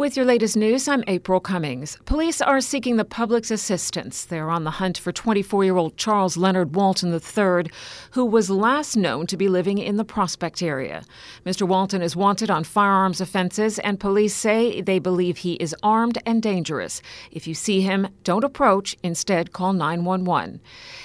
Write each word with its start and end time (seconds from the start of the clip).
With 0.00 0.16
your 0.16 0.24
latest 0.24 0.56
news, 0.56 0.88
I'm 0.88 1.04
April 1.08 1.40
Cummings. 1.40 1.98
Police 2.06 2.40
are 2.40 2.62
seeking 2.62 2.96
the 2.96 3.04
public's 3.04 3.50
assistance. 3.50 4.24
They're 4.24 4.48
on 4.48 4.64
the 4.64 4.70
hunt 4.70 4.96
for 4.96 5.12
24 5.12 5.62
year 5.62 5.76
old 5.76 5.98
Charles 5.98 6.38
Leonard 6.38 6.74
Walton 6.74 7.12
III, 7.12 7.70
who 8.12 8.24
was 8.24 8.48
last 8.48 8.96
known 8.96 9.26
to 9.26 9.36
be 9.36 9.46
living 9.46 9.76
in 9.76 9.98
the 9.98 10.04
Prospect 10.06 10.62
area. 10.62 11.04
Mr. 11.44 11.68
Walton 11.68 12.00
is 12.00 12.16
wanted 12.16 12.50
on 12.50 12.64
firearms 12.64 13.20
offenses, 13.20 13.78
and 13.80 14.00
police 14.00 14.34
say 14.34 14.80
they 14.80 14.98
believe 14.98 15.36
he 15.36 15.56
is 15.56 15.76
armed 15.82 16.16
and 16.24 16.42
dangerous. 16.42 17.02
If 17.30 17.46
you 17.46 17.52
see 17.52 17.82
him, 17.82 18.08
don't 18.24 18.42
approach. 18.42 18.96
Instead, 19.02 19.52
call 19.52 19.74
911. 19.74 20.62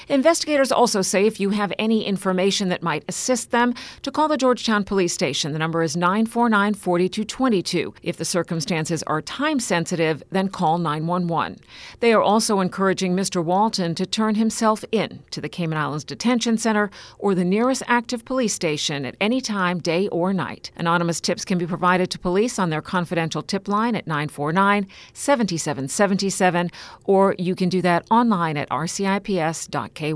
Investigators 0.08 0.72
also 0.72 1.02
say 1.02 1.26
if 1.26 1.38
you 1.38 1.50
have 1.50 1.74
any 1.78 2.06
information 2.06 2.70
that 2.70 2.82
might 2.82 3.04
assist 3.10 3.52
them, 3.52 3.74
to 4.04 4.12
call 4.12 4.30
the 4.30 4.38
Georgetown 4.38 4.86
Police 4.86 5.14
Station. 5.14 5.52
The 5.52 5.60
number 5.60 5.84
is 5.84 5.98
949 5.98 6.76
4222. 6.76 7.94
If 8.02 8.16
the 8.16 8.24
circumstance 8.24 8.85
circumstances 8.86 9.04
are 9.08 9.22
time 9.22 9.60
sensitive, 9.60 10.24
then 10.32 10.48
call 10.50 10.78
911. 10.78 11.58
They 12.00 12.14
are 12.14 12.22
also 12.22 12.60
encouraging 12.60 13.16
Mr. 13.16 13.44
Walton 13.44 13.96
to 13.96 14.06
turn 14.06 14.36
himself 14.36 14.86
in 14.92 15.24
to 15.32 15.42
the 15.42 15.50
Cayman 15.50 15.78
Islands 15.78 16.04
Detention 16.04 16.58
Center 16.58 16.90
or 17.18 17.34
the 17.34 17.46
nearest 17.46 17.84
active 17.88 18.26
police 18.26 18.54
station 18.54 19.06
at 19.06 19.16
any 19.20 19.42
time, 19.42 19.80
day 19.80 20.08
or 20.10 20.34
night. 20.34 20.72
Anonymous 20.76 21.20
tips 21.20 21.46
can 21.46 21.58
be 21.58 21.66
provided 21.66 22.12
to 22.12 22.20
police 22.20 22.60
on 22.60 22.70
their 22.70 22.82
confidential 22.82 23.42
tip 23.42 23.68
line 23.68 23.96
at 23.96 24.08
949 24.08 24.88
7777, 25.14 26.70
or 27.06 27.36
you 27.40 27.56
can 27.56 27.70
do 27.70 27.82
that 27.82 28.06
online 28.12 28.58
at 28.58 28.70
rcips.ky. 28.70 30.14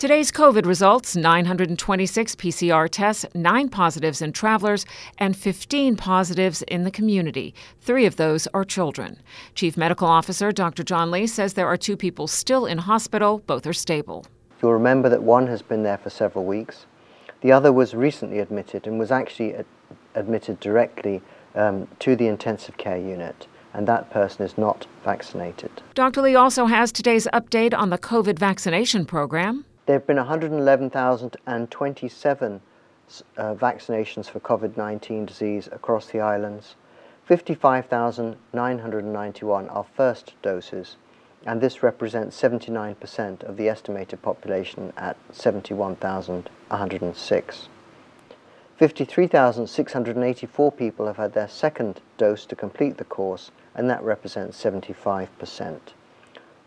Today's 0.00 0.32
COVID 0.32 0.64
results 0.64 1.14
926 1.14 2.34
PCR 2.36 2.88
tests, 2.88 3.26
9 3.34 3.68
positives 3.68 4.22
in 4.22 4.32
travelers, 4.32 4.86
and 5.18 5.36
15 5.36 5.94
positives 5.96 6.62
in 6.62 6.84
the 6.84 6.90
community. 6.90 7.54
Three 7.82 8.06
of 8.06 8.16
those 8.16 8.48
are 8.54 8.64
children. 8.64 9.20
Chief 9.54 9.76
Medical 9.76 10.08
Officer 10.08 10.52
Dr. 10.52 10.84
John 10.84 11.10
Lee 11.10 11.26
says 11.26 11.52
there 11.52 11.66
are 11.66 11.76
two 11.76 11.98
people 11.98 12.26
still 12.28 12.64
in 12.64 12.78
hospital. 12.78 13.42
Both 13.46 13.66
are 13.66 13.74
stable. 13.74 14.24
You'll 14.62 14.72
remember 14.72 15.10
that 15.10 15.22
one 15.22 15.46
has 15.48 15.60
been 15.60 15.82
there 15.82 15.98
for 15.98 16.08
several 16.08 16.46
weeks. 16.46 16.86
The 17.42 17.52
other 17.52 17.70
was 17.70 17.94
recently 17.94 18.38
admitted 18.38 18.86
and 18.86 18.98
was 18.98 19.10
actually 19.10 19.54
ad- 19.54 19.66
admitted 20.14 20.60
directly 20.60 21.20
um, 21.54 21.86
to 21.98 22.16
the 22.16 22.26
intensive 22.26 22.78
care 22.78 22.96
unit 22.96 23.46
and 23.74 23.86
that 23.86 24.10
person 24.10 24.46
is 24.46 24.56
not 24.56 24.86
vaccinated. 25.04 25.70
Dr. 25.94 26.22
Lee 26.22 26.34
also 26.34 26.64
has 26.64 26.90
today's 26.90 27.28
update 27.34 27.76
on 27.76 27.90
the 27.90 27.98
COVID 27.98 28.38
vaccination 28.38 29.04
program. 29.04 29.66
There 29.86 29.96
have 29.96 30.06
been 30.06 30.18
111,027 30.18 32.60
uh, 33.36 33.54
vaccinations 33.54 34.30
for 34.30 34.38
COVID 34.40 34.76
19 34.76 35.26
disease 35.26 35.68
across 35.72 36.06
the 36.06 36.20
islands. 36.20 36.76
55,991 37.24 39.68
are 39.68 39.86
first 39.96 40.34
doses, 40.42 40.96
and 41.46 41.60
this 41.60 41.82
represents 41.82 42.40
79% 42.40 43.42
of 43.42 43.56
the 43.56 43.68
estimated 43.68 44.22
population 44.22 44.92
at 44.96 45.16
71,106. 45.32 47.68
53,684 48.76 50.72
people 50.72 51.06
have 51.06 51.16
had 51.16 51.32
their 51.34 51.48
second 51.48 52.00
dose 52.16 52.46
to 52.46 52.56
complete 52.56 52.96
the 52.96 53.04
course, 53.04 53.50
and 53.74 53.90
that 53.90 54.02
represents 54.02 54.62
75%. 54.62 55.78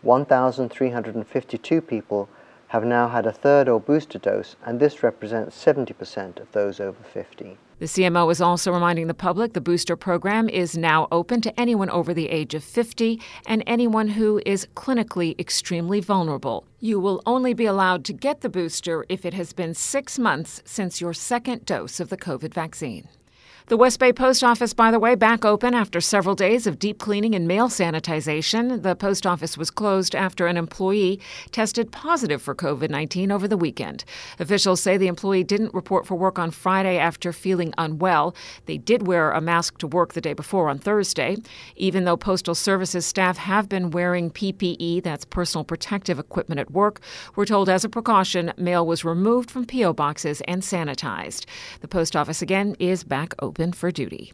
1,352 0.02 1.80
people 1.80 2.28
have 2.74 2.84
now 2.84 3.06
had 3.06 3.24
a 3.24 3.30
third 3.30 3.68
or 3.68 3.78
booster 3.78 4.18
dose, 4.18 4.56
and 4.66 4.80
this 4.80 5.04
represents 5.04 5.64
70% 5.64 6.40
of 6.40 6.50
those 6.50 6.80
over 6.80 7.04
50. 7.04 7.56
The 7.78 7.86
CMO 7.86 8.32
is 8.32 8.40
also 8.40 8.72
reminding 8.72 9.06
the 9.06 9.14
public 9.14 9.52
the 9.52 9.60
booster 9.60 9.94
program 9.94 10.48
is 10.48 10.76
now 10.76 11.06
open 11.12 11.40
to 11.42 11.60
anyone 11.60 11.88
over 11.88 12.12
the 12.12 12.28
age 12.28 12.52
of 12.52 12.64
50 12.64 13.20
and 13.46 13.62
anyone 13.68 14.08
who 14.08 14.42
is 14.44 14.66
clinically 14.74 15.38
extremely 15.38 16.00
vulnerable. 16.00 16.66
You 16.80 16.98
will 16.98 17.22
only 17.26 17.54
be 17.54 17.66
allowed 17.66 18.04
to 18.06 18.12
get 18.12 18.40
the 18.40 18.48
booster 18.48 19.06
if 19.08 19.24
it 19.24 19.34
has 19.34 19.52
been 19.52 19.74
six 19.74 20.18
months 20.18 20.60
since 20.64 21.00
your 21.00 21.14
second 21.14 21.66
dose 21.66 22.00
of 22.00 22.08
the 22.08 22.16
COVID 22.16 22.52
vaccine. 22.52 23.08
The 23.66 23.78
West 23.78 23.98
Bay 23.98 24.12
Post 24.12 24.44
Office, 24.44 24.74
by 24.74 24.90
the 24.90 24.98
way, 24.98 25.14
back 25.14 25.42
open 25.42 25.72
after 25.72 25.98
several 25.98 26.34
days 26.34 26.66
of 26.66 26.78
deep 26.78 26.98
cleaning 26.98 27.34
and 27.34 27.48
mail 27.48 27.70
sanitization. 27.70 28.82
The 28.82 28.94
post 28.94 29.26
office 29.26 29.56
was 29.56 29.70
closed 29.70 30.14
after 30.14 30.46
an 30.46 30.58
employee 30.58 31.18
tested 31.50 31.90
positive 31.90 32.42
for 32.42 32.54
COVID 32.54 32.90
19 32.90 33.32
over 33.32 33.48
the 33.48 33.56
weekend. 33.56 34.04
Officials 34.38 34.82
say 34.82 34.98
the 34.98 35.06
employee 35.06 35.44
didn't 35.44 35.72
report 35.72 36.06
for 36.06 36.14
work 36.14 36.38
on 36.38 36.50
Friday 36.50 36.98
after 36.98 37.32
feeling 37.32 37.72
unwell. 37.78 38.36
They 38.66 38.76
did 38.76 39.06
wear 39.06 39.30
a 39.30 39.40
mask 39.40 39.78
to 39.78 39.86
work 39.86 40.12
the 40.12 40.20
day 40.20 40.34
before 40.34 40.68
on 40.68 40.78
Thursday. 40.78 41.38
Even 41.74 42.04
though 42.04 42.18
Postal 42.18 42.54
Services 42.54 43.06
staff 43.06 43.38
have 43.38 43.70
been 43.70 43.90
wearing 43.92 44.30
PPE, 44.30 45.02
that's 45.02 45.24
personal 45.24 45.64
protective 45.64 46.18
equipment 46.18 46.60
at 46.60 46.70
work, 46.70 47.00
we're 47.34 47.46
told 47.46 47.70
as 47.70 47.82
a 47.82 47.88
precaution, 47.88 48.52
mail 48.58 48.86
was 48.86 49.06
removed 49.06 49.50
from 49.50 49.64
P.O. 49.64 49.94
boxes 49.94 50.42
and 50.42 50.60
sanitized. 50.60 51.46
The 51.80 51.88
post 51.88 52.14
office 52.14 52.42
again 52.42 52.76
is 52.78 53.04
back 53.04 53.32
open 53.38 53.53
open 53.54 53.72
for 53.72 53.92
duty. 53.92 54.32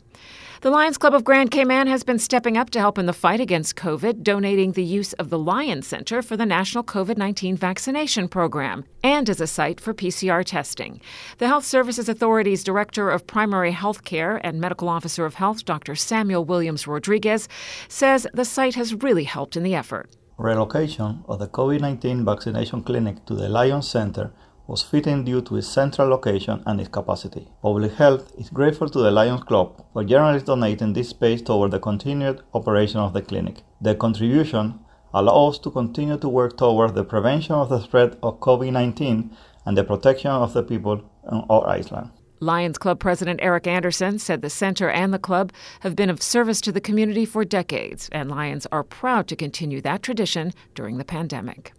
The 0.62 0.70
Lions 0.70 0.96
Club 0.96 1.12
of 1.12 1.24
Grand 1.24 1.50
Cayman 1.50 1.86
has 1.88 2.02
been 2.02 2.18
stepping 2.18 2.56
up 2.56 2.70
to 2.70 2.78
help 2.78 2.96
in 2.96 3.04
the 3.04 3.12
fight 3.12 3.40
against 3.40 3.76
COVID, 3.76 4.22
donating 4.22 4.72
the 4.72 4.84
use 4.84 5.12
of 5.14 5.28
the 5.28 5.38
Lions 5.38 5.86
Center 5.86 6.22
for 6.22 6.38
the 6.38 6.46
National 6.46 6.82
COVID 6.82 7.18
19 7.18 7.56
Vaccination 7.56 8.28
Program 8.28 8.84
and 9.04 9.28
as 9.28 9.40
a 9.40 9.46
site 9.46 9.78
for 9.78 9.92
PCR 9.92 10.42
testing. 10.42 11.02
The 11.36 11.48
Health 11.48 11.66
Services 11.66 12.08
Authority's 12.08 12.64
Director 12.64 13.10
of 13.10 13.26
Primary 13.26 13.72
Health 13.72 14.04
Care 14.04 14.40
and 14.42 14.58
Medical 14.58 14.88
Officer 14.88 15.26
of 15.26 15.34
Health, 15.34 15.66
Dr. 15.66 15.94
Samuel 15.94 16.46
Williams 16.46 16.86
Rodriguez, 16.86 17.46
says 17.88 18.26
the 18.32 18.46
site 18.46 18.74
has 18.74 19.02
really 19.02 19.24
helped 19.24 19.54
in 19.54 19.62
the 19.62 19.74
effort. 19.74 20.08
Relocation 20.38 21.24
of 21.28 21.38
the 21.38 21.48
COVID 21.48 21.80
19 21.80 22.24
vaccination 22.24 22.82
clinic 22.82 23.26
to 23.26 23.34
the 23.34 23.50
Lions 23.50 23.90
Center 23.90 24.32
was 24.70 24.82
fitting 24.82 25.24
due 25.24 25.42
to 25.42 25.56
its 25.56 25.66
central 25.66 26.08
location 26.08 26.62
and 26.64 26.80
its 26.80 26.88
capacity. 26.88 27.48
Public 27.60 27.92
Health 27.94 28.32
is 28.38 28.50
grateful 28.50 28.88
to 28.88 29.00
the 29.00 29.10
Lions 29.10 29.42
Club 29.42 29.84
for 29.92 30.04
generously 30.04 30.46
donating 30.46 30.92
this 30.92 31.08
space 31.08 31.42
toward 31.42 31.72
the 31.72 31.80
continued 31.80 32.40
operation 32.54 33.00
of 33.00 33.12
the 33.12 33.20
clinic. 33.20 33.62
Their 33.80 33.96
contribution 33.96 34.78
allows 35.12 35.56
us 35.56 35.58
to 35.62 35.72
continue 35.72 36.18
to 36.18 36.28
work 36.28 36.56
toward 36.56 36.94
the 36.94 37.02
prevention 37.02 37.56
of 37.56 37.68
the 37.68 37.80
spread 37.80 38.16
of 38.22 38.38
COVID 38.38 38.70
19 38.70 39.36
and 39.66 39.76
the 39.76 39.82
protection 39.82 40.30
of 40.30 40.52
the 40.52 40.62
people 40.62 41.02
on 41.24 41.44
our 41.50 41.66
island. 41.66 42.10
Lions 42.38 42.78
Club 42.78 43.00
President 43.00 43.40
Eric 43.42 43.66
Anderson 43.66 44.20
said 44.20 44.40
the 44.40 44.48
center 44.48 44.88
and 44.88 45.12
the 45.12 45.18
club 45.18 45.52
have 45.80 45.96
been 45.96 46.10
of 46.10 46.22
service 46.22 46.60
to 46.60 46.70
the 46.70 46.80
community 46.80 47.24
for 47.24 47.44
decades, 47.44 48.08
and 48.12 48.30
Lions 48.30 48.68
are 48.70 48.84
proud 48.84 49.26
to 49.26 49.36
continue 49.36 49.80
that 49.80 50.02
tradition 50.02 50.52
during 50.76 50.96
the 50.96 51.04
pandemic. 51.04 51.72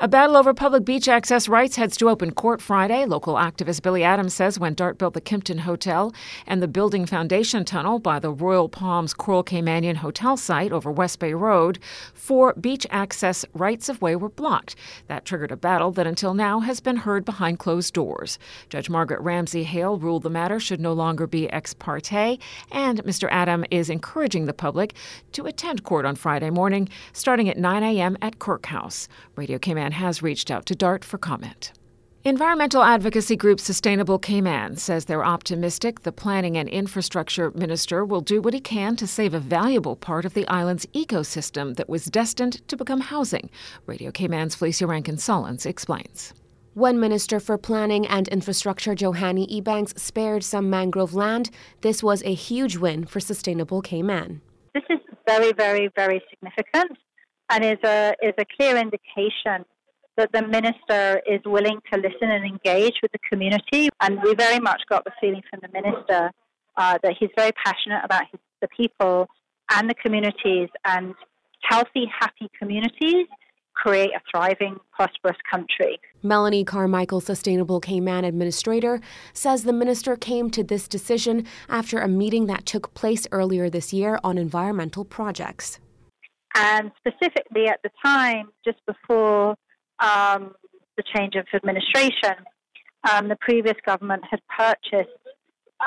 A 0.00 0.06
battle 0.06 0.36
over 0.36 0.54
public 0.54 0.84
beach 0.84 1.08
access 1.08 1.48
rights 1.48 1.74
heads 1.74 1.96
to 1.96 2.08
open 2.08 2.30
court 2.30 2.62
Friday. 2.62 3.04
Local 3.04 3.34
activist 3.34 3.82
Billy 3.82 4.04
Adams 4.04 4.32
says 4.32 4.56
when 4.56 4.74
DART 4.74 4.96
built 4.96 5.14
the 5.14 5.20
Kimpton 5.20 5.58
Hotel 5.58 6.14
and 6.46 6.62
the 6.62 6.68
building 6.68 7.04
foundation 7.04 7.64
tunnel 7.64 7.98
by 7.98 8.20
the 8.20 8.30
Royal 8.30 8.68
Palms 8.68 9.12
Coral 9.12 9.42
Caymanian 9.42 9.96
Hotel 9.96 10.36
site 10.36 10.70
over 10.70 10.92
West 10.92 11.18
Bay 11.18 11.34
Road, 11.34 11.80
four 12.14 12.54
beach 12.54 12.86
access 12.90 13.44
rights 13.54 13.88
of 13.88 14.00
way 14.00 14.14
were 14.14 14.28
blocked. 14.28 14.76
That 15.08 15.24
triggered 15.24 15.50
a 15.50 15.56
battle 15.56 15.90
that 15.90 16.06
until 16.06 16.32
now 16.32 16.60
has 16.60 16.78
been 16.78 16.98
heard 16.98 17.24
behind 17.24 17.58
closed 17.58 17.92
doors. 17.92 18.38
Judge 18.68 18.88
Margaret 18.88 19.20
Ramsay 19.20 19.64
Hale 19.64 19.98
ruled 19.98 20.22
the 20.22 20.30
matter 20.30 20.60
should 20.60 20.80
no 20.80 20.92
longer 20.92 21.26
be 21.26 21.50
ex 21.50 21.74
parte, 21.74 22.38
and 22.70 23.02
Mr. 23.02 23.26
Adam 23.32 23.64
is 23.72 23.90
encouraging 23.90 24.46
the 24.46 24.54
public 24.54 24.94
to 25.32 25.46
attend 25.46 25.82
court 25.82 26.04
on 26.04 26.14
Friday 26.14 26.50
morning, 26.50 26.88
starting 27.12 27.48
at 27.48 27.58
9 27.58 27.82
a.m. 27.82 28.16
at 28.22 28.38
Kirk 28.38 28.66
House. 28.66 29.08
Radio 29.34 29.58
Cayman 29.58 29.87
Cayman 29.88 29.92
has 29.92 30.22
reached 30.22 30.50
out 30.50 30.66
to 30.66 30.74
DART 30.74 31.04
for 31.04 31.18
comment. 31.18 31.72
Environmental 32.24 32.82
advocacy 32.82 33.36
group 33.36 33.58
Sustainable 33.58 34.18
Cayman 34.18 34.76
says 34.76 35.04
they're 35.04 35.24
optimistic 35.24 36.02
the 36.02 36.12
Planning 36.12 36.58
and 36.58 36.68
Infrastructure 36.68 37.50
Minister 37.52 38.04
will 38.04 38.20
do 38.20 38.42
what 38.42 38.52
he 38.52 38.60
can 38.60 38.96
to 38.96 39.06
save 39.06 39.32
a 39.32 39.40
valuable 39.40 39.96
part 39.96 40.26
of 40.26 40.34
the 40.34 40.46
island's 40.48 40.84
ecosystem 40.94 41.76
that 41.76 41.88
was 41.88 42.04
destined 42.06 42.68
to 42.68 42.76
become 42.76 43.00
housing. 43.00 43.48
Radio 43.86 44.10
Cayman's 44.10 44.54
Felicia 44.54 44.86
Rankin 44.86 45.16
Solins 45.16 45.64
explains. 45.64 46.34
When 46.74 47.00
Minister 47.00 47.40
for 47.40 47.56
Planning 47.56 48.06
and 48.06 48.28
Infrastructure 48.28 48.94
Johany 48.94 49.48
Ebanks 49.48 49.98
spared 49.98 50.44
some 50.44 50.68
mangrove 50.68 51.14
land, 51.14 51.50
this 51.80 52.02
was 52.02 52.22
a 52.24 52.34
huge 52.34 52.76
win 52.76 53.06
for 53.06 53.20
Sustainable 53.20 53.80
Cayman. 53.80 54.42
This 54.74 54.84
is 54.90 54.98
very, 55.26 55.52
very, 55.52 55.88
very 55.96 56.20
significant 56.28 56.98
and 57.48 57.64
is 57.64 57.78
a, 57.84 58.14
is 58.22 58.34
a 58.38 58.44
clear 58.56 58.76
indication 58.76 59.64
that 60.18 60.32
the 60.32 60.42
minister 60.42 61.22
is 61.26 61.40
willing 61.46 61.78
to 61.92 61.98
listen 61.98 62.28
and 62.28 62.44
engage 62.44 62.94
with 63.00 63.12
the 63.12 63.18
community. 63.30 63.88
And 64.00 64.20
we 64.22 64.34
very 64.34 64.58
much 64.58 64.82
got 64.90 65.04
the 65.04 65.12
feeling 65.20 65.42
from 65.48 65.60
the 65.62 65.68
minister 65.72 66.30
uh, 66.76 66.98
that 67.02 67.14
he's 67.18 67.30
very 67.36 67.52
passionate 67.64 68.02
about 68.04 68.22
his, 68.30 68.40
the 68.60 68.68
people 68.76 69.28
and 69.70 69.88
the 69.88 69.94
communities 69.94 70.68
and 70.84 71.14
healthy, 71.62 72.10
happy 72.18 72.50
communities 72.58 73.26
create 73.74 74.10
a 74.10 74.20
thriving, 74.28 74.76
prosperous 74.92 75.36
country. 75.48 76.00
Melanie 76.20 76.64
Carmichael, 76.64 77.20
Sustainable 77.20 77.78
Cayman 77.78 78.24
Administrator, 78.24 79.00
says 79.32 79.62
the 79.62 79.72
minister 79.72 80.16
came 80.16 80.50
to 80.50 80.64
this 80.64 80.88
decision 80.88 81.46
after 81.68 82.00
a 82.00 82.08
meeting 82.08 82.46
that 82.46 82.66
took 82.66 82.92
place 82.94 83.28
earlier 83.30 83.70
this 83.70 83.92
year 83.92 84.18
on 84.24 84.36
environmental 84.36 85.04
projects. 85.04 85.78
And 86.56 86.90
specifically 86.98 87.68
at 87.68 87.78
the 87.84 87.90
time, 88.04 88.48
just 88.64 88.78
before 88.84 89.54
um, 90.00 90.54
the 90.96 91.02
change 91.14 91.34
of 91.34 91.46
administration, 91.54 92.34
um, 93.10 93.28
the 93.28 93.36
previous 93.36 93.76
government 93.86 94.24
had 94.30 94.40
purchased 94.48 95.10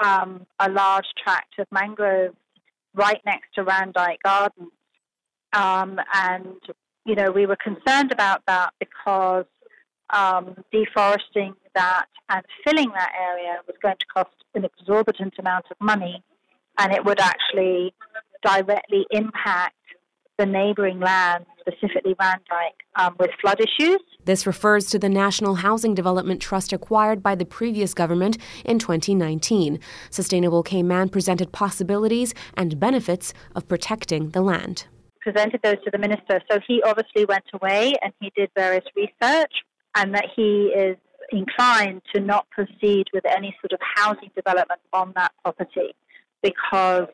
um, 0.03 0.45
a 0.59 0.69
large 0.69 1.07
tract 1.21 1.59
of 1.59 1.67
mangroves 1.71 2.35
right 2.93 3.21
next 3.25 3.53
to 3.55 3.63
Randyke 3.63 4.21
Gardens. 4.23 4.71
Um, 5.53 5.99
and, 6.13 6.59
you 7.05 7.15
know, 7.15 7.31
we 7.31 7.45
were 7.45 7.57
concerned 7.57 8.11
about 8.11 8.41
that 8.47 8.73
because 8.79 9.45
um, 10.11 10.55
deforesting 10.71 11.55
that 11.75 12.05
and 12.29 12.45
filling 12.65 12.89
that 12.91 13.11
area 13.19 13.57
was 13.67 13.75
going 13.81 13.95
to 13.99 14.05
cost 14.13 14.35
an 14.55 14.65
exorbitant 14.65 15.33
amount 15.39 15.65
of 15.71 15.77
money 15.79 16.23
and 16.77 16.93
it 16.93 17.05
would 17.05 17.19
actually 17.19 17.93
directly 18.43 19.05
impact 19.11 19.75
the 20.41 20.45
neighbouring 20.47 20.99
land, 20.99 21.45
specifically 21.59 22.15
Randyke, 22.15 22.81
um, 22.95 23.15
with 23.19 23.29
flood 23.39 23.59
issues. 23.59 23.99
This 24.25 24.47
refers 24.47 24.87
to 24.87 24.97
the 24.97 25.07
National 25.07 25.55
Housing 25.55 25.93
Development 25.93 26.41
Trust 26.41 26.73
acquired 26.73 27.21
by 27.21 27.35
the 27.35 27.45
previous 27.45 27.93
government 27.93 28.39
in 28.65 28.79
2019. 28.79 29.79
Sustainable 30.09 30.63
Cayman 30.63 31.09
presented 31.09 31.51
possibilities 31.51 32.33
and 32.55 32.79
benefits 32.79 33.35
of 33.55 33.67
protecting 33.67 34.29
the 34.29 34.41
land. 34.41 34.87
Presented 35.19 35.61
those 35.61 35.77
to 35.85 35.91
the 35.91 35.99
minister. 35.99 36.41
So 36.51 36.57
he 36.67 36.81
obviously 36.81 37.25
went 37.25 37.45
away 37.53 37.93
and 38.01 38.11
he 38.19 38.31
did 38.35 38.49
various 38.55 38.85
research, 38.95 39.53
and 39.93 40.15
that 40.15 40.25
he 40.35 40.73
is 40.75 40.97
inclined 41.31 42.01
to 42.15 42.19
not 42.19 42.49
proceed 42.49 43.05
with 43.13 43.25
any 43.27 43.55
sort 43.61 43.73
of 43.73 43.79
housing 43.95 44.31
development 44.35 44.81
on 44.91 45.13
that 45.15 45.33
property 45.43 45.93
because, 46.41 47.05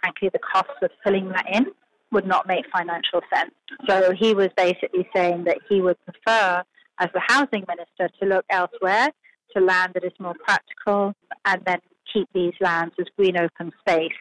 frankly, 0.00 0.30
the 0.32 0.40
costs 0.40 0.82
of 0.82 0.90
filling 1.04 1.28
that 1.28 1.46
in 1.48 1.66
would 2.12 2.26
not 2.26 2.46
make 2.46 2.64
financial 2.72 3.20
sense. 3.34 3.52
So 3.88 4.12
he 4.12 4.34
was 4.34 4.48
basically 4.56 5.08
saying 5.14 5.44
that 5.44 5.58
he 5.68 5.80
would 5.80 5.96
prefer, 6.04 6.62
as 6.98 7.08
the 7.12 7.22
housing 7.26 7.64
minister, 7.66 8.08
to 8.20 8.28
look 8.28 8.44
elsewhere 8.50 9.08
to 9.56 9.62
land 9.62 9.92
that 9.94 10.04
is 10.04 10.12
more 10.18 10.34
practical 10.44 11.14
and 11.44 11.62
then 11.66 11.78
keep 12.12 12.28
these 12.34 12.54
lands 12.60 12.94
as 13.00 13.06
green 13.16 13.36
open 13.36 13.72
space. 13.80 14.12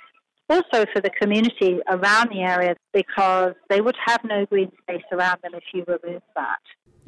Also 0.49 0.85
for 0.93 1.01
the 1.01 1.11
community 1.21 1.79
around 1.87 2.29
the 2.29 2.41
area 2.41 2.75
because 2.93 3.53
they 3.69 3.79
would 3.79 3.95
have 4.05 4.21
no 4.25 4.45
green 4.45 4.71
space 4.81 5.03
around 5.11 5.37
them 5.43 5.53
if 5.53 5.63
you 5.73 5.85
remove 5.87 6.21
that. 6.35 6.59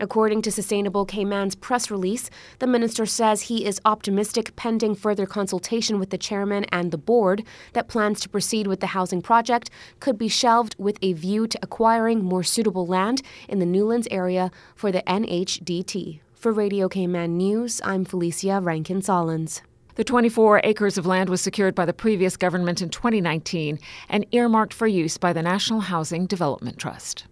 According 0.03 0.41
to 0.41 0.51
Sustainable 0.51 1.05
Cayman's 1.05 1.55
press 1.55 1.89
release, 1.89 2.29
the 2.59 2.67
minister 2.67 3.05
says 3.05 3.43
he 3.43 3.65
is 3.65 3.79
optimistic 3.85 4.53
pending 4.57 4.95
further 4.95 5.25
consultation 5.25 5.97
with 5.97 6.09
the 6.09 6.17
chairman 6.17 6.65
and 6.73 6.91
the 6.91 6.97
board 6.97 7.45
that 7.71 7.87
plans 7.87 8.19
to 8.19 8.27
proceed 8.27 8.67
with 8.67 8.81
the 8.81 8.87
housing 8.87 9.21
project 9.21 9.69
could 10.01 10.17
be 10.17 10.27
shelved 10.27 10.75
with 10.77 10.97
a 11.01 11.13
view 11.13 11.47
to 11.47 11.57
acquiring 11.61 12.21
more 12.21 12.43
suitable 12.43 12.85
land 12.85 13.21
in 13.47 13.59
the 13.59 13.65
Newlands 13.65 14.09
area 14.11 14.51
for 14.75 14.91
the 14.91 15.03
NHDT. 15.03 16.19
For 16.33 16.51
Radio 16.51 16.89
Cayman 16.89 17.37
News, 17.37 17.79
I'm 17.85 18.03
Felicia 18.03 18.59
Rankin 18.59 18.99
Solins. 18.99 19.61
The 19.95 20.03
24 20.03 20.59
acres 20.65 20.97
of 20.97 21.05
land 21.05 21.29
was 21.29 21.39
secured 21.39 21.75
by 21.75 21.85
the 21.85 21.93
previous 21.93 22.35
government 22.35 22.81
in 22.81 22.89
2019 22.89 23.79
and 24.09 24.25
earmarked 24.33 24.73
for 24.73 24.85
use 24.85 25.17
by 25.17 25.31
the 25.31 25.41
National 25.41 25.79
Housing 25.79 26.25
Development 26.25 26.77
Trust. 26.77 27.23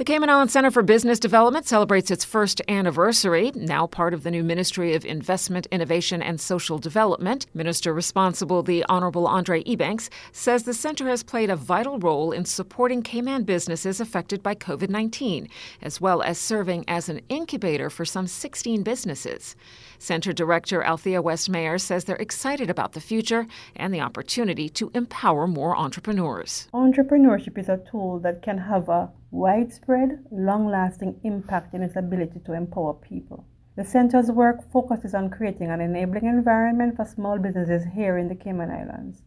The 0.00 0.04
Cayman 0.04 0.30
Islands 0.30 0.54
Center 0.54 0.70
for 0.70 0.82
Business 0.82 1.20
Development 1.20 1.66
celebrates 1.66 2.10
its 2.10 2.24
first 2.24 2.62
anniversary, 2.68 3.52
now 3.54 3.86
part 3.86 4.14
of 4.14 4.22
the 4.22 4.30
new 4.30 4.42
Ministry 4.42 4.94
of 4.94 5.04
Investment, 5.04 5.66
Innovation, 5.70 6.22
and 6.22 6.40
Social 6.40 6.78
Development. 6.78 7.44
Minister 7.52 7.92
responsible, 7.92 8.62
the 8.62 8.82
Honorable 8.88 9.26
Andre 9.26 9.62
Ebanks, 9.64 10.08
says 10.32 10.62
the 10.62 10.72
center 10.72 11.06
has 11.08 11.22
played 11.22 11.50
a 11.50 11.54
vital 11.54 11.98
role 11.98 12.32
in 12.32 12.46
supporting 12.46 13.02
Cayman 13.02 13.42
businesses 13.42 14.00
affected 14.00 14.42
by 14.42 14.54
COVID 14.54 14.88
19, 14.88 15.50
as 15.82 16.00
well 16.00 16.22
as 16.22 16.38
serving 16.38 16.86
as 16.88 17.10
an 17.10 17.20
incubator 17.28 17.90
for 17.90 18.06
some 18.06 18.26
16 18.26 18.82
businesses. 18.82 19.54
Center 19.98 20.32
Director 20.32 20.82
Althea 20.82 21.22
Westmayer 21.22 21.78
says 21.78 22.04
they're 22.04 22.16
excited 22.16 22.70
about 22.70 22.92
the 22.92 23.02
future 23.02 23.46
and 23.76 23.92
the 23.92 24.00
opportunity 24.00 24.70
to 24.70 24.90
empower 24.94 25.46
more 25.46 25.76
entrepreneurs. 25.76 26.68
Entrepreneurship 26.72 27.58
is 27.58 27.68
a 27.68 27.82
tool 27.90 28.18
that 28.20 28.40
can 28.40 28.56
have 28.56 28.88
a 28.88 29.10
widespread, 29.30 30.24
long 30.30 30.66
lasting 30.66 31.20
impact 31.22 31.74
in 31.74 31.82
its 31.82 31.96
ability 31.96 32.40
to 32.40 32.52
empower 32.52 32.94
people. 32.94 33.44
The 33.76 33.84
center's 33.84 34.30
work 34.30 34.70
focuses 34.70 35.14
on 35.14 35.30
creating 35.30 35.70
an 35.70 35.80
enabling 35.80 36.26
environment 36.26 36.96
for 36.96 37.04
small 37.04 37.38
businesses 37.38 37.84
here 37.94 38.18
in 38.18 38.28
the 38.28 38.34
Cayman 38.34 38.70
Islands. 38.70 39.22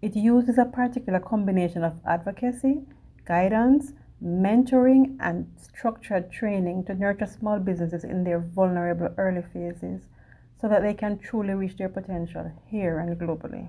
It 0.00 0.16
uses 0.16 0.58
a 0.58 0.64
particular 0.64 1.20
combination 1.20 1.84
of 1.84 1.98
advocacy, 2.06 2.82
guidance, 3.24 3.92
mentoring, 4.24 5.16
and 5.20 5.52
structured 5.56 6.30
training 6.30 6.84
to 6.84 6.94
nurture 6.94 7.26
small 7.26 7.58
businesses 7.58 8.04
in 8.04 8.24
their 8.24 8.38
vulnerable 8.38 9.12
early 9.18 9.42
phases 9.42 10.02
so 10.60 10.68
that 10.68 10.82
they 10.82 10.94
can 10.94 11.18
truly 11.18 11.54
reach 11.54 11.76
their 11.76 11.88
potential 11.88 12.52
here 12.66 13.00
and 13.00 13.18
globally. 13.18 13.68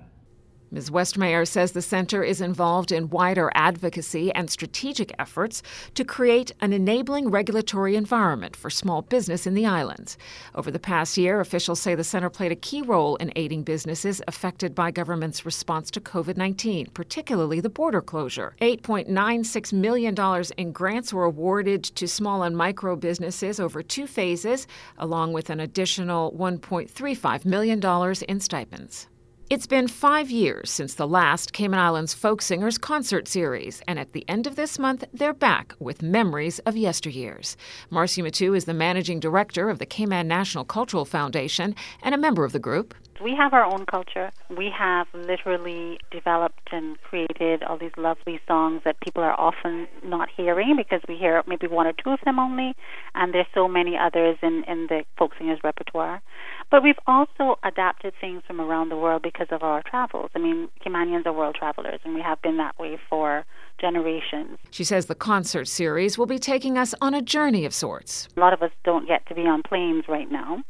Ms. 0.74 0.90
Westmeyer 0.90 1.46
says 1.46 1.70
the 1.70 1.80
center 1.80 2.24
is 2.24 2.40
involved 2.40 2.90
in 2.90 3.08
wider 3.08 3.48
advocacy 3.54 4.32
and 4.32 4.50
strategic 4.50 5.14
efforts 5.20 5.62
to 5.94 6.04
create 6.04 6.50
an 6.60 6.72
enabling 6.72 7.30
regulatory 7.30 7.94
environment 7.94 8.56
for 8.56 8.70
small 8.70 9.00
business 9.00 9.46
in 9.46 9.54
the 9.54 9.66
islands. 9.66 10.18
Over 10.52 10.72
the 10.72 10.80
past 10.80 11.16
year, 11.16 11.38
officials 11.38 11.78
say 11.78 11.94
the 11.94 12.02
center 12.02 12.28
played 12.28 12.50
a 12.50 12.56
key 12.56 12.82
role 12.82 13.14
in 13.16 13.32
aiding 13.36 13.62
businesses 13.62 14.20
affected 14.26 14.74
by 14.74 14.90
government's 14.90 15.46
response 15.46 15.92
to 15.92 16.00
COVID 16.00 16.36
19, 16.36 16.86
particularly 16.86 17.60
the 17.60 17.70
border 17.70 18.00
closure. 18.00 18.56
$8.96 18.60 19.72
million 19.72 20.16
in 20.56 20.72
grants 20.72 21.14
were 21.14 21.22
awarded 21.22 21.84
to 21.84 22.08
small 22.08 22.42
and 22.42 22.56
micro 22.56 22.96
businesses 22.96 23.60
over 23.60 23.80
two 23.80 24.08
phases, 24.08 24.66
along 24.98 25.34
with 25.34 25.50
an 25.50 25.60
additional 25.60 26.32
$1.35 26.32 27.44
million 27.44 27.80
in 28.28 28.40
stipends. 28.40 29.06
It's 29.50 29.66
been 29.66 29.88
five 29.88 30.30
years 30.30 30.70
since 30.70 30.94
the 30.94 31.06
last 31.06 31.52
Cayman 31.52 31.78
Islands 31.78 32.14
Folk 32.14 32.40
Singers 32.40 32.78
concert 32.78 33.28
series, 33.28 33.82
and 33.86 33.98
at 33.98 34.14
the 34.14 34.24
end 34.26 34.46
of 34.46 34.56
this 34.56 34.78
month, 34.78 35.04
they're 35.12 35.34
back 35.34 35.74
with 35.78 36.00
memories 36.00 36.60
of 36.60 36.76
yesteryears. 36.76 37.56
Marcy 37.90 38.22
Muttoo 38.22 38.54
is 38.54 38.64
the 38.64 38.72
managing 38.72 39.20
director 39.20 39.68
of 39.68 39.78
the 39.78 39.84
Cayman 39.84 40.26
National 40.26 40.64
Cultural 40.64 41.04
Foundation 41.04 41.74
and 42.02 42.14
a 42.14 42.18
member 42.18 42.46
of 42.46 42.52
the 42.52 42.58
group. 42.58 42.94
We 43.22 43.36
have 43.36 43.52
our 43.52 43.64
own 43.64 43.86
culture. 43.86 44.30
We 44.50 44.70
have 44.76 45.06
literally 45.14 45.98
developed 46.10 46.70
and 46.72 47.00
created 47.02 47.62
all 47.62 47.78
these 47.78 47.92
lovely 47.96 48.40
songs 48.48 48.82
that 48.84 49.00
people 49.00 49.22
are 49.22 49.38
often 49.38 49.86
not 50.02 50.28
hearing 50.34 50.74
because 50.76 51.00
we 51.08 51.16
hear 51.16 51.42
maybe 51.46 51.66
one 51.66 51.86
or 51.86 51.92
two 51.92 52.10
of 52.10 52.18
them 52.24 52.38
only, 52.38 52.74
and 53.14 53.32
there's 53.32 53.46
so 53.54 53.68
many 53.68 53.96
others 53.96 54.36
in, 54.42 54.64
in 54.66 54.88
the 54.88 55.04
folk 55.16 55.32
singers 55.38 55.60
repertoire. 55.62 56.22
But 56.70 56.82
we've 56.82 56.98
also 57.06 57.58
adapted 57.62 58.14
things 58.20 58.42
from 58.46 58.60
around 58.60 58.88
the 58.88 58.96
world 58.96 59.22
because 59.34 59.48
of 59.50 59.62
our 59.62 59.82
travels. 59.82 60.30
I 60.34 60.38
mean, 60.38 60.68
Caymanians 60.84 61.26
are 61.26 61.32
world 61.32 61.56
travelers, 61.58 62.00
and 62.04 62.14
we 62.14 62.20
have 62.22 62.40
been 62.42 62.56
that 62.58 62.78
way 62.78 62.98
for 63.10 63.44
generations. 63.80 64.58
She 64.70 64.84
says 64.84 65.06
the 65.06 65.14
concert 65.14 65.66
series 65.66 66.16
will 66.16 66.26
be 66.26 66.38
taking 66.38 66.78
us 66.78 66.94
on 67.00 67.14
a 67.14 67.20
journey 67.20 67.64
of 67.64 67.74
sorts. 67.74 68.28
A 68.36 68.40
lot 68.40 68.52
of 68.52 68.62
us 68.62 68.70
don't 68.84 69.06
get 69.06 69.26
to 69.26 69.34
be 69.34 69.42
on 69.42 69.62
planes 69.62 70.04
right 70.08 70.30
now. 70.30 70.62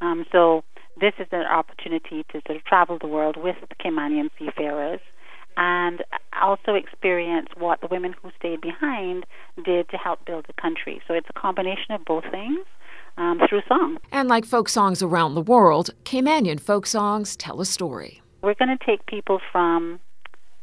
Um, 0.00 0.26
so 0.32 0.64
this 1.00 1.14
is 1.18 1.28
an 1.30 1.46
opportunity 1.46 2.24
to 2.32 2.42
sort 2.46 2.56
of 2.56 2.64
travel 2.64 2.98
the 3.00 3.06
world 3.06 3.36
with 3.36 3.56
the 3.68 3.74
Caymanian 3.76 4.30
seafarers 4.38 5.00
and 5.56 6.04
also 6.40 6.74
experience 6.74 7.48
what 7.56 7.80
the 7.80 7.88
women 7.88 8.14
who 8.22 8.30
stayed 8.38 8.60
behind 8.60 9.26
did 9.64 9.88
to 9.90 9.96
help 9.96 10.24
build 10.24 10.46
the 10.46 10.60
country. 10.60 11.00
So 11.06 11.14
it's 11.14 11.26
a 11.28 11.38
combination 11.38 11.92
of 11.94 12.04
both 12.04 12.24
things. 12.30 12.64
Um, 13.18 13.40
through 13.48 13.62
song. 13.66 13.98
And 14.12 14.28
like 14.28 14.44
folk 14.44 14.68
songs 14.68 15.02
around 15.02 15.34
the 15.34 15.42
world, 15.42 15.90
Caymanian 16.04 16.60
folk 16.60 16.86
songs 16.86 17.36
tell 17.36 17.60
a 17.60 17.64
story. 17.64 18.22
We're 18.42 18.54
going 18.54 18.78
to 18.78 18.84
take 18.86 19.06
people 19.06 19.40
from 19.50 19.98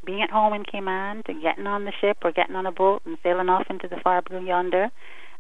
being 0.06 0.22
at 0.22 0.30
home 0.30 0.54
in 0.54 0.64
Cayman 0.64 1.24
to 1.26 1.34
getting 1.34 1.68
on 1.68 1.84
the 1.84 1.92
ship 2.00 2.20
or 2.24 2.32
getting 2.32 2.56
on 2.56 2.66
a 2.66 2.72
boat 2.72 3.02
and 3.06 3.18
sailing 3.22 3.50
off 3.50 3.68
into 3.70 3.90
the 3.90 3.98
far 3.98 4.22
blue 4.22 4.46
yonder, 4.46 4.90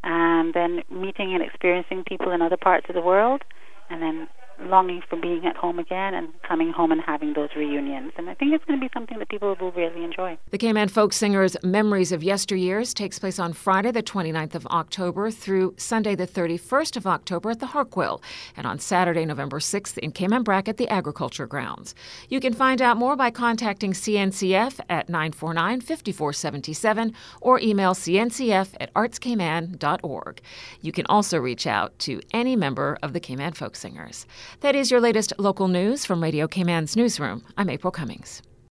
and 0.03 0.53
then 0.53 0.83
meeting 0.91 1.33
and 1.33 1.41
experiencing 1.41 2.03
people 2.03 2.33
in 2.33 2.41
other 2.41 2.57
parts 2.57 2.87
of 2.89 2.95
the 2.95 3.01
world, 3.01 3.43
and 3.89 4.01
then 4.01 4.27
longing 4.59 5.01
for 5.09 5.15
being 5.15 5.45
at 5.45 5.55
home 5.55 5.79
again 5.79 6.13
and 6.13 6.29
coming 6.43 6.71
home 6.71 6.91
and 6.91 7.01
having 7.01 7.33
those 7.33 7.49
reunions. 7.55 8.11
And 8.17 8.29
I 8.29 8.33
think 8.33 8.53
it's 8.53 8.63
going 8.65 8.79
to 8.79 8.85
be 8.85 8.89
something 8.93 9.19
that 9.19 9.29
people 9.29 9.55
will 9.59 9.71
really 9.71 10.03
enjoy. 10.03 10.37
The 10.51 10.57
Cayman 10.57 10.89
Folk 10.89 11.13
Singers 11.13 11.57
Memories 11.63 12.11
of 12.11 12.21
Yesteryears 12.21 12.93
takes 12.93 13.19
place 13.19 13.39
on 13.39 13.53
Friday, 13.53 13.91
the 13.91 14.03
29th 14.03 14.55
of 14.55 14.65
October 14.67 15.31
through 15.31 15.75
Sunday, 15.77 16.15
the 16.15 16.27
31st 16.27 16.97
of 16.97 17.07
October 17.07 17.51
at 17.51 17.59
the 17.59 17.67
Harquail, 17.67 18.21
and 18.55 18.65
on 18.65 18.79
Saturday, 18.79 19.25
November 19.25 19.59
6th 19.59 19.97
in 19.97 20.11
Cayman 20.11 20.43
Brac 20.43 20.67
at 20.67 20.77
the 20.77 20.87
Agriculture 20.89 21.47
Grounds. 21.47 21.95
You 22.29 22.39
can 22.39 22.53
find 22.53 22.81
out 22.81 22.97
more 22.97 23.15
by 23.15 23.31
contacting 23.31 23.93
CNCF 23.93 24.79
at 24.89 25.09
949 25.09 25.81
5477 25.81 27.13
or 27.41 27.59
email 27.59 27.93
cncf 27.93 28.75
at 28.79 28.93
artscayman.org. 28.93 30.41
You 30.81 30.91
can 30.91 31.05
also 31.07 31.39
reach 31.39 31.67
out 31.67 31.97
to 31.99 32.21
any 32.33 32.55
member 32.55 32.97
of 33.01 33.13
the 33.13 33.19
Cayman 33.19 33.53
Folk 33.53 33.75
Singers. 33.75 34.25
That 34.61 34.75
is 34.75 34.91
your 34.91 35.01
latest 35.01 35.33
local 35.37 35.67
news 35.67 36.05
from 36.05 36.21
Radio 36.23 36.47
Cayman's 36.47 36.95
newsroom. 36.95 37.43
I'm 37.57 37.69
April 37.69 37.91
Cummings. 37.91 38.41